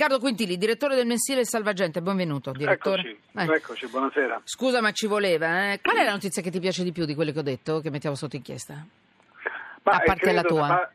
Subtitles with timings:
[0.00, 2.52] Riccardo Quintili, direttore del mensile Salvagente, benvenuto.
[2.52, 3.02] Direttore.
[3.02, 3.54] Eccoci, Eh.
[3.54, 4.40] eccoci, buonasera.
[4.44, 5.72] Scusa, ma ci voleva.
[5.72, 5.80] Eh?
[5.82, 7.90] Qual è la notizia che ti piace di più di quelle che ho detto, che
[7.90, 8.82] mettiamo sotto inchiesta?
[9.82, 10.64] Ma, A eh, parte la tua.
[10.64, 10.68] Mm.
[10.70, 10.90] da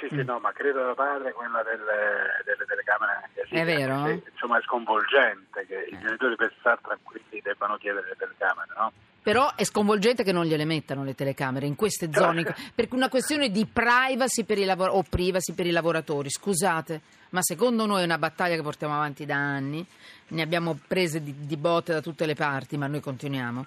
[0.00, 3.28] Sì, sì, no, ma credo da padre quella delle, delle telecamere.
[3.34, 4.02] che sì, È vero?
[4.04, 8.90] perché, insomma, è sconvolgente che i genitori per stare tranquilli debbano chiedere le telecamere, no?
[9.26, 13.50] Però è sconvolgente che non gliele mettano le telecamere in queste zone, per una questione
[13.50, 16.30] di privacy per i lavor- o privacy per i lavoratori.
[16.30, 17.00] Scusate,
[17.30, 19.84] ma secondo noi è una battaglia che portiamo avanti da anni,
[20.28, 23.66] ne abbiamo prese di, di botte da tutte le parti, ma noi continuiamo.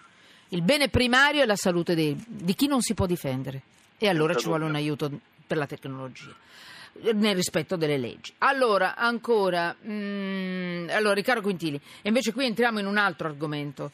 [0.51, 3.61] Il bene primario è la salute dei- di chi non si può difendere
[3.97, 5.11] e allora ci vuole un aiuto
[5.45, 6.33] per la tecnologia
[7.15, 8.31] nel rispetto delle leggi.
[8.37, 13.91] Allora, ancora, mm, allora Riccardo Quintili, invece qui entriamo in un altro argomento.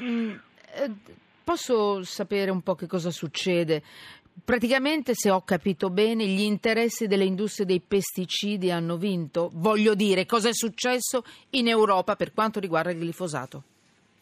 [0.00, 0.34] Mm,
[0.84, 0.90] eh,
[1.44, 3.82] posso sapere un po' che cosa succede?
[4.44, 9.50] Praticamente, se ho capito bene, gli interessi delle industrie dei pesticidi hanno vinto.
[9.54, 13.62] Voglio dire, cosa è successo in Europa per quanto riguarda il glifosato?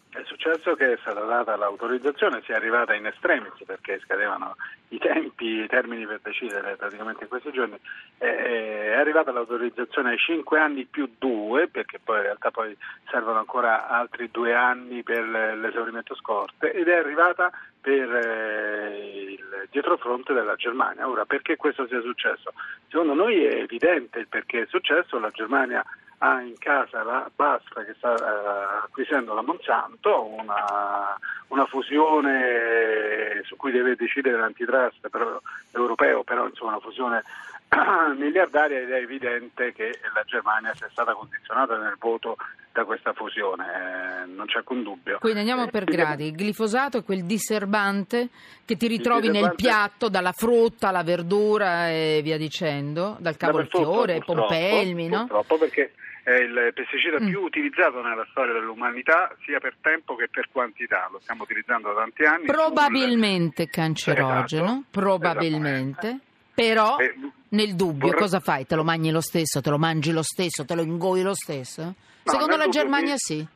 [0.09, 4.57] È successo che è stata data l'autorizzazione, si è arrivata in estremis perché scadevano
[4.89, 7.79] i tempi, i termini per decidere praticamente in questi giorni,
[8.19, 12.77] eh, è arrivata l'autorizzazione ai 5 anni più 2 perché poi in realtà poi
[13.11, 20.33] servono ancora altri due anni per l'esaurimento scorte ed è arrivata per eh, il dietrofront
[20.33, 21.09] della Germania.
[21.09, 22.53] Ora perché questo sia successo?
[22.89, 25.85] Secondo noi è evidente il perché è successo, la Germania
[26.19, 31.17] ha in casa la Basra che sta eh, acquisendo la Monsanto, una,
[31.49, 34.75] una fusione su cui deve decidere l'antitrust
[35.11, 35.41] però,
[35.73, 37.23] europeo, però insomma una fusione
[38.17, 42.37] miliardaria ed è evidente che la Germania sia stata condizionata nel voto
[42.73, 45.19] da questa fusione, eh, non c'è alcun dubbio.
[45.19, 46.27] Quindi andiamo per gradi.
[46.27, 48.29] Il glifosato è quel disserbante
[48.67, 54.49] che ti ritrovi nel piatto dalla frutta alla verdura e via dicendo, dal cavolfiore, purtroppo,
[54.49, 55.21] pompelmi, no?
[55.21, 55.93] Purtroppo perché
[56.27, 57.29] è il pesticida Mm.
[57.29, 62.01] più utilizzato nella storia dell'umanità sia per tempo che per quantità, lo stiamo utilizzando da
[62.01, 62.47] tanti anni.
[62.47, 66.19] Probabilmente cancerogeno, Esatto, probabilmente,
[66.53, 67.15] però Eh,
[67.51, 68.67] nel dubbio vorrei- cosa fai?
[68.67, 71.95] Te lo mangi lo stesso, te lo mangi lo stesso, te lo ingoi lo stesso?
[72.25, 73.37] Secondo nel la Germania sì.
[73.37, 73.47] sì.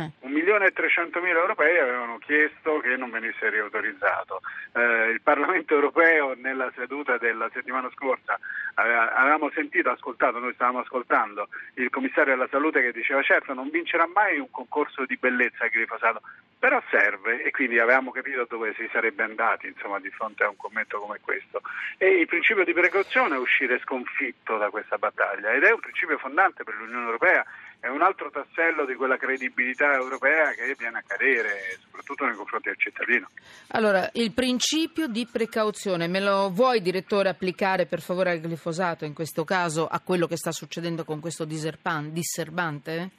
[0.00, 0.10] Eh.
[0.20, 4.40] Un milione e trecentomila europei avevano chiesto che non venisse riautorizzato.
[4.72, 8.38] Eh, il Parlamento europeo nella seduta della settimana scorsa
[8.74, 13.68] aveva- avevamo sentito, ascoltato, noi stavamo ascoltando il commissario della salute che diceva certo non
[13.68, 16.22] vincerà mai un concorso di bellezza il glifosato,
[16.58, 20.56] però serve e quindi avevamo capito dove si sarebbe andati insomma, di fronte a un
[20.56, 21.60] commento come questo.
[21.98, 26.18] E il principio di precauzione è uscire sconfitto da questa battaglia ed è un principio
[26.18, 27.44] fondante per l'Unione Europea
[27.80, 32.68] è un altro tassello di quella credibilità europea che viene a cadere, soprattutto nei confronti
[32.68, 33.28] del cittadino.
[33.68, 39.14] Allora, il principio di precauzione, me lo vuoi direttore applicare per favore al glifosato in
[39.14, 43.10] questo caso a quello che sta succedendo con questo disserbante?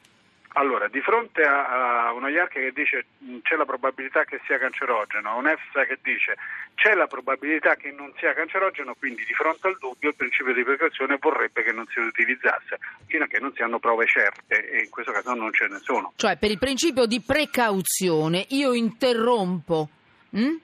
[0.54, 4.58] Allora, di fronte a, a una IARC che dice mh, c'è la probabilità che sia
[4.58, 6.36] cancerogeno, un EFSA che dice
[6.76, 10.64] c'è la probabilità che non sia cancerogeno, quindi di fronte al dubbio il principio di
[10.64, 14.84] precauzione vorrebbe che non si utilizzasse, fino a che non si hanno prove certe e
[14.84, 16.12] in questo caso non ce ne sono.
[16.18, 19.88] Cioè, per il principio di precauzione io interrompo
[20.36, 20.56] mm?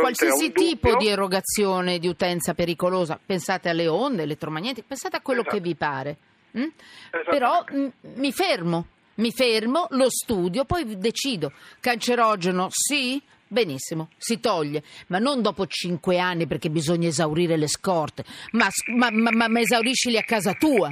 [0.00, 3.18] Qualsiasi un dubbio- tipo di erogazione di utenza pericolosa.
[3.24, 5.56] Pensate alle onde elettromagnetiche, pensate a quello Esatto.
[5.56, 6.16] che vi pare.
[6.56, 6.62] mm?
[7.10, 7.30] Esattamente.
[7.30, 7.86] Però mm,
[8.20, 8.86] mi fermo,
[9.16, 11.52] mi fermo, lo studio, poi decido.
[11.80, 13.20] Cancerogeno sì?
[13.46, 19.10] Benissimo, si toglie, ma non dopo cinque anni perché bisogna esaurire le scorte, ma, ma,
[19.10, 20.90] ma- ma- esauriscili a casa tua.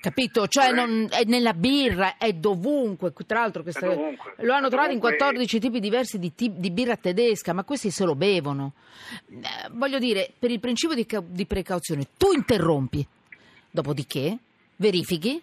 [0.00, 0.46] Capito?
[0.48, 3.12] Cioè non- è nella birra, è dovunque.
[3.26, 4.34] Tra l'altro questa- dovunque.
[4.38, 5.18] lo hanno trovato in dovunque.
[5.18, 8.72] 14 tipi diversi di, di birra tedesca, ma questi se lo bevono.
[9.30, 13.06] Eh, voglio dire, per il principio di, di precauzione, tu interrompi.
[13.70, 14.36] Dopodiché
[14.76, 15.40] verifichi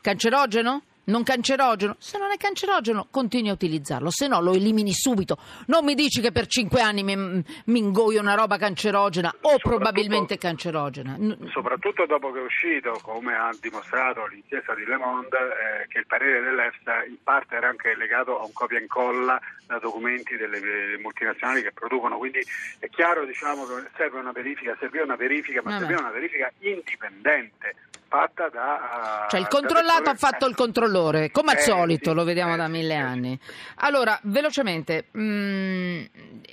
[0.00, 0.82] cancerogeno?
[1.10, 1.96] Non cancerogeno?
[1.98, 5.38] Se non è cancerogeno, continui a utilizzarlo, se no lo elimini subito.
[5.66, 10.38] Non mi dici che per 5 anni mi, mi ingoio una roba cancerogena o probabilmente
[10.38, 11.18] cancerogena.
[11.52, 16.06] Soprattutto dopo che è uscito, come ha dimostrato l'inchiesta di Le Monde, eh, che il
[16.06, 20.60] parere dell'EFSA in parte era anche legato a un copia e incolla da documenti delle
[20.60, 22.40] delle multinazionali che producono, quindi
[22.78, 27.74] è chiaro diciamo, che serve una verifica, serviva una verifica, ma serviva una verifica indipendente
[28.10, 29.26] fatta da...
[29.30, 32.54] Cioè il da controllato ha fatto il controllore, come al Eh, solito, sì, lo vediamo
[32.54, 33.38] eh, da sì, mille eh, anni.
[33.76, 36.02] Allora, velocemente, mm,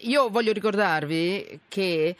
[0.01, 2.15] io voglio ricordarvi che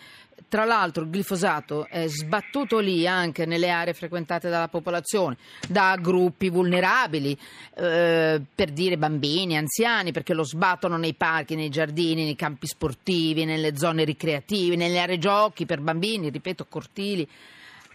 [0.50, 5.38] tra l'altro il glifosato è sbattuto lì anche nelle aree frequentate dalla popolazione,
[5.68, 7.38] da gruppi vulnerabili,
[7.76, 13.46] eh, per dire bambini, anziani, perché lo sbattono nei parchi, nei giardini, nei campi sportivi,
[13.46, 17.28] nelle zone ricreative, nelle aree giochi per bambini, ripeto, cortili.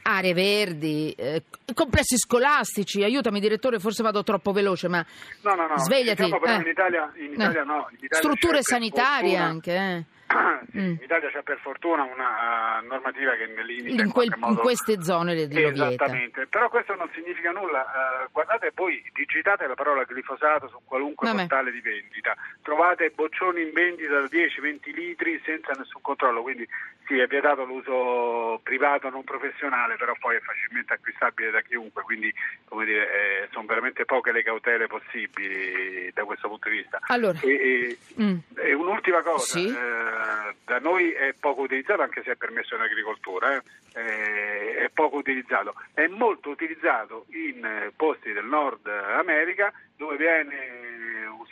[0.03, 1.43] Aree verdi, eh,
[1.75, 3.03] complessi scolastici.
[3.03, 5.05] Aiutami, direttore, forse vado troppo veloce, ma
[5.43, 5.79] no, no, no.
[5.79, 6.23] svegliati.
[6.23, 6.61] Diciamo però eh.
[6.63, 7.87] in Italia, in Italia no.
[7.91, 9.73] In Italia Strutture sanitarie fortuna- anche.
[9.75, 10.05] eh.
[10.73, 10.93] Sì, Mm.
[10.93, 14.61] In Italia c'è per fortuna una uh, normativa che ne limita In, quel- in modo
[14.63, 15.89] queste zone le- vieta.
[15.89, 17.85] Esattamente, però questo non significa nulla.
[17.85, 21.41] Eh, guardate voi, digitate la parola glifosato su qualunque Vabbè.
[21.47, 26.67] portale di vendita, trovate boccioni in vendita da 10-20 litri senza nessun controllo, quindi
[27.07, 32.33] sì, è vietato l'uso privato non professionale, però poi è facilmente acquistabile da chiunque, quindi
[32.65, 36.99] come dire, eh, sono veramente poche le cautele possibili da questo punto di vista.
[37.09, 37.39] Allora.
[37.43, 38.37] E- e- Mm.
[38.57, 39.67] e un'ultima cosa, Sì.
[39.69, 43.63] eh, da noi è poco utilizzato anche se è permesso in agricoltura, eh,
[43.95, 50.82] eh, è poco utilizzato, è molto utilizzato in posti del Nord America dove viene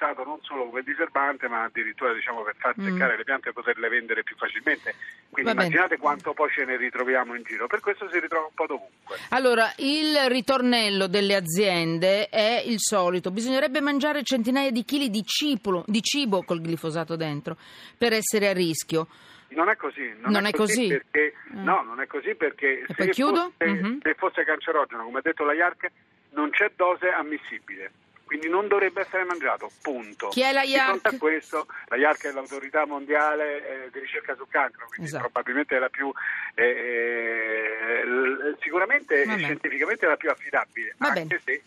[0.00, 2.86] usato non solo come diserbante ma addirittura diciamo, per far Mm.
[2.86, 4.94] seccare le piante e poterle vendere più facilmente.
[5.30, 5.66] Quindi Va bene.
[5.66, 9.16] immaginate quanto poi ce ne ritroviamo in giro, per questo si ritrova un po' dovunque.
[9.30, 13.30] Allora, il ritornello delle aziende è il solito.
[13.30, 17.56] Bisognerebbe mangiare centinaia di chili di, cibo- di cibo col glifosato dentro
[17.98, 19.08] per essere a rischio.
[19.50, 20.86] Non è così, non, Non è così?
[20.86, 21.64] perché, Mm.
[21.64, 23.98] no, non è così perché se fosse, Mhm.
[24.00, 25.90] se fosse cancerogeno, come ha detto la IARC,
[26.30, 27.90] non c'è dose ammissibile.
[28.30, 30.28] Quindi non dovrebbe essere mangiato, punto.
[30.28, 31.14] Chi è la Di fronte IARC?
[31.14, 35.24] a questo, la IARC è l'autorità mondiale eh, di ricerca sul cancro, quindi Esatto.
[35.24, 36.12] probabilmente è la più,
[36.54, 41.40] eh, eh, sicuramente scientificamente è la più affidabile, Va anche bene.
[41.44, 41.62] se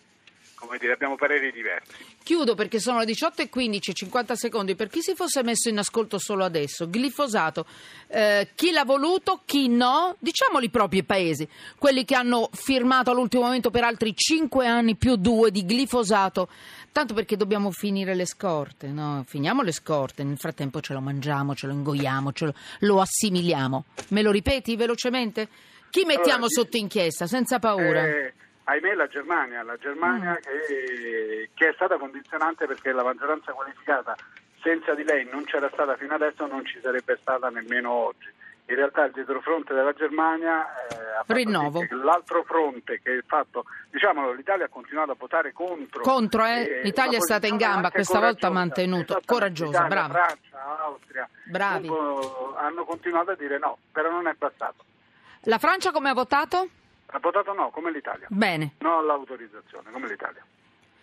[0.65, 1.91] come dire, abbiamo pareri diversi.
[2.23, 4.75] Chiudo perché sono le 18.15 e 50 secondi.
[4.75, 7.65] Per chi si fosse messo in ascolto solo adesso, glifosato,
[8.07, 13.43] eh, chi l'ha voluto, chi no, diciamoli i propri paesi, quelli che hanno firmato all'ultimo
[13.43, 16.49] momento per altri 5 anni più 2 di glifosato,
[16.91, 19.23] tanto perché dobbiamo finire le scorte, no?
[19.27, 23.85] Finiamo le scorte, nel frattempo ce lo mangiamo, ce lo ingoiamo, ce lo, lo assimiliamo.
[24.09, 25.47] Me lo ripeti velocemente?
[25.89, 28.07] Chi mettiamo Allora, sotto inchiesta, senza paura?
[28.07, 28.33] Eh,
[28.65, 30.35] ahimè la Germania, la Germania Mm.
[30.41, 34.15] che, che è stata condizionante perché la maggioranza qualificata
[34.61, 38.31] senza di lei non c'era stata fino adesso, non ci sarebbe stata nemmeno oggi.
[38.67, 40.95] In realtà il dietrofronte della Germania eh,
[42.01, 46.01] l'altro fronte che è fatto, diciamolo, l'Italia ha continuato a votare contro.
[46.01, 46.79] Contro, eh?
[46.81, 50.13] L'Italia è stata in gamba, questa volta ha mantenuto, coraggiosa, Italia, brava.
[50.13, 51.87] Francia, Austria Bravi.
[51.89, 54.85] comunque hanno continuato a dire no, però non è bastato.
[55.41, 56.69] La Francia come ha votato?
[57.07, 58.27] Ha votato no, come l'Italia.
[58.29, 58.73] Bene.
[58.79, 60.43] No all'autorizzazione, come l'Italia.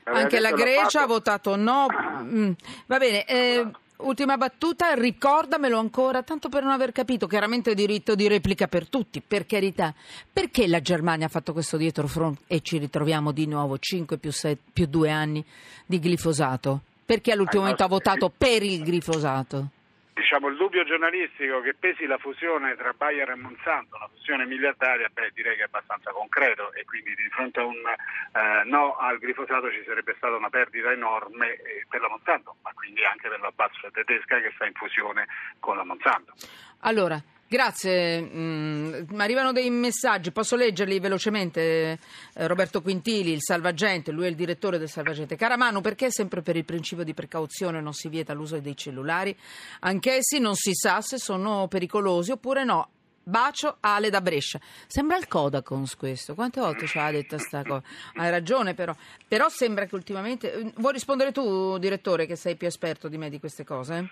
[0.05, 1.87] Aveva Anche la Grecia ha votato no.
[2.21, 2.53] Mm.
[2.87, 3.67] Va bene, eh,
[3.97, 9.21] ultima battuta, ricordamelo ancora, tanto per non aver capito, chiaramente diritto di replica per tutti,
[9.21, 9.95] per carità.
[10.31, 14.87] Perché la Germania ha fatto questo dietro front e ci ritroviamo di nuovo 5 più,
[14.87, 15.45] 2 anni
[15.87, 16.81] di glifosato?
[17.05, 19.71] Perché all'ultimo momento ha votato per il glifosato?
[20.13, 25.09] Diciamo il dubbio giornalistico che pesi la fusione tra Bayer e Monsanto, una fusione miliardaria,
[25.13, 29.19] beh direi che è abbastanza concreto e quindi di fronte a un eh, no al
[29.19, 33.41] glifosato ci sarebbe stata una perdita enorme eh, per la Monsanto, ma quindi anche per
[33.41, 35.27] la BASF tedesca che sta in fusione
[35.59, 36.35] con la Monsanto.
[36.81, 38.21] Allora, grazie.
[38.21, 41.99] Mm, mi arrivano dei messaggi, posso leggerli velocemente?
[42.33, 45.35] Eh, Roberto Quintili, il salvagente, lui è il direttore del salvagente.
[45.35, 49.37] Cara Manu, perché sempre per il principio di precauzione non si vieta l'uso dei cellulari?
[49.81, 52.89] Anch'essi non si sa se sono pericolosi oppure no.
[53.23, 54.59] Bacio Ale da Brescia.
[54.87, 56.35] Sembra il Codacons questo.
[56.35, 57.83] Quante volte ci ha detto sta cosa?
[58.15, 58.95] Hai ragione però.
[59.29, 60.53] Però sembra che ultimamente...
[60.53, 64.09] eh, Vuoi rispondere tu, direttore, che sei più esperto di me di queste cose?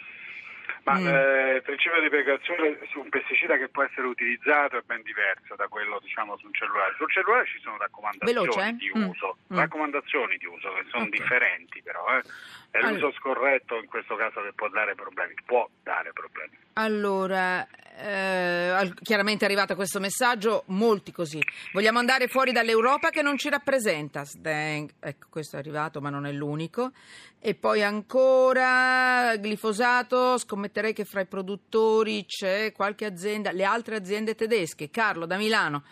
[0.88, 1.06] Ma Mm.
[1.06, 5.54] eh, il principio di precauzione su un pesticida che può essere utilizzato è ben diverso
[5.54, 6.94] da quello diciamo sul cellulare.
[6.96, 8.72] Sul cellulare ci sono raccomandazioni Veloce, eh?
[8.72, 9.04] di Mm.
[9.08, 9.58] uso, Mm.
[9.58, 11.10] raccomandazioni di uso che sono Ok.
[11.10, 12.16] differenti però.
[12.16, 12.22] eh.
[12.70, 12.92] È Allora.
[12.92, 16.56] l'uso scorretto in questo caso che può dare problemi, può dare problemi.
[16.80, 17.66] Allora,
[17.96, 21.42] eh, chiaramente è arrivato questo messaggio, molti così.
[21.72, 24.24] Vogliamo andare fuori dall'Europa che non ci rappresenta.
[24.24, 24.88] Sdeng.
[25.00, 26.92] Ecco, questo è arrivato, ma non è l'unico.
[27.40, 34.36] E poi ancora glifosato, scommetterei che fra i produttori c'è qualche azienda, le altre aziende
[34.36, 34.88] tedesche.
[34.88, 35.82] Carlo da Milano.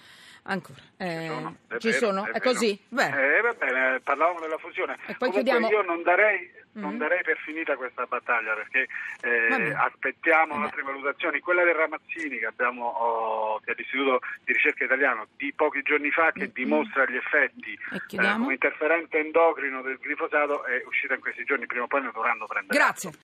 [0.48, 0.78] Ancora.
[0.98, 2.26] Eh, sono, è ci vero, sono?
[2.26, 2.70] è È, così?
[2.70, 4.96] Eh, va bene, parlavamo della fusione.
[4.96, 6.98] Poi Comunque chiudiamo- io non darei, non Mhm.
[6.98, 8.86] darei per finita questa battaglia perché
[9.22, 10.64] eh, aspettiamo Vabbè.
[10.66, 11.40] altre valutazioni.
[11.40, 16.10] Quella del Ramazzini che abbiamo, oh, che è l'Istituto di ricerca italiano di pochi giorni
[16.10, 16.52] fa che Mhm.
[16.52, 18.42] dimostra gli effetti eh, chiudiamo?
[18.42, 22.46] come interferente endocrino del glifosato è uscita in questi giorni, prima o poi ne dovranno
[22.46, 22.78] prendere.
[22.78, 23.10] Grazie.